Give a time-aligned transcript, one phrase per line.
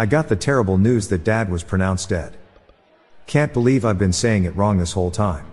[0.00, 2.36] I got the terrible news that dad was pronounced dead.
[3.26, 5.44] Can't believe I've been saying it wrong this whole time.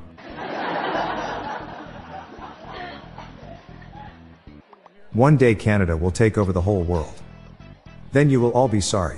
[5.13, 7.23] One day Canada will take over the whole world.
[8.11, 9.17] Then you will all be sorry.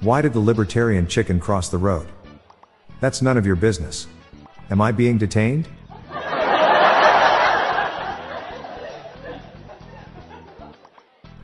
[0.00, 2.08] Why did the libertarian chicken cross the road?
[2.98, 4.08] That's none of your business.
[4.68, 5.68] Am I being detained?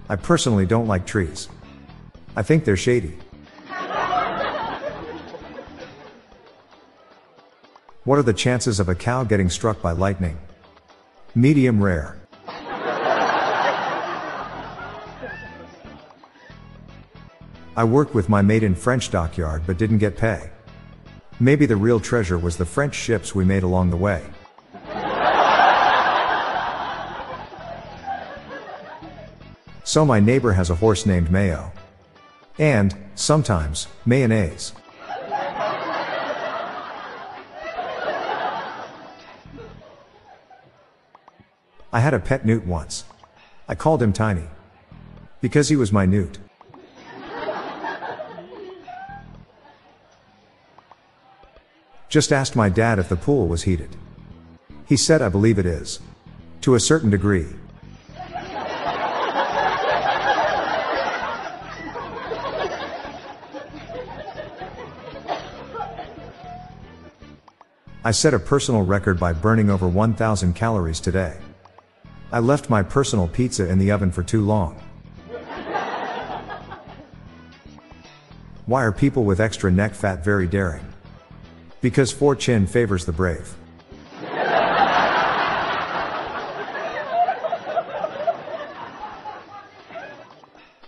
[0.08, 1.48] I personally don't like trees.
[2.36, 3.18] I think they're shady.
[8.05, 10.39] What are the chances of a cow getting struck by lightning?
[11.34, 12.20] Medium rare.
[17.78, 20.50] I worked with my mate in French dockyard but didn't get pay.
[21.40, 24.22] Maybe the real treasure was the French ships we made along the way.
[29.96, 31.73] So my neighbor has a horse named Mayo.
[32.58, 34.74] And, sometimes, mayonnaise.
[41.90, 43.05] I had a pet newt once.
[43.68, 44.45] I called him Tiny.
[45.40, 46.40] Because he was my newt.
[52.11, 53.96] Just asked my dad if the pool was heated.
[54.84, 56.01] He said I believe it is.
[56.61, 57.46] To a certain degree.
[68.06, 71.36] I set a personal record by burning over 1000 calories today.
[72.30, 74.80] I left my personal pizza in the oven for too long.
[78.66, 80.86] Why are people with extra neck fat very daring?
[81.80, 83.56] Because fortune favors the brave.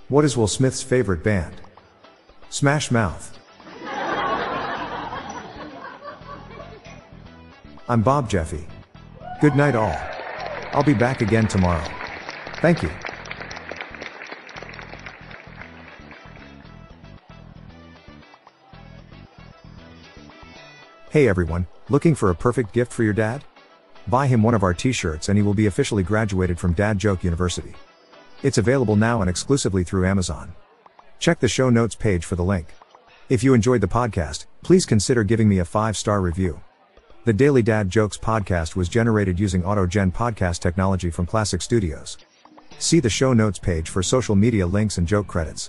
[0.09, 1.57] What is Will Smith's favorite band?
[2.49, 3.37] Smash Mouth.
[7.91, 8.67] I'm Bob Jeffy.
[9.41, 9.97] Good night, all.
[10.73, 11.83] I'll be back again tomorrow.
[12.57, 12.91] Thank you.
[21.11, 23.43] Hey everyone, looking for a perfect gift for your dad?
[24.07, 26.99] Buy him one of our t shirts and he will be officially graduated from Dad
[26.99, 27.73] Joke University.
[28.43, 30.55] It's available now and exclusively through Amazon.
[31.19, 32.67] Check the show notes page for the link.
[33.31, 36.61] If you enjoyed the podcast, please consider giving me a 5 star review.
[37.29, 42.17] The Daily Dad Jokes podcast was generated using AutoGen podcast technology from Classic Studios.
[42.79, 45.69] See the show notes page for social media links and joke credits.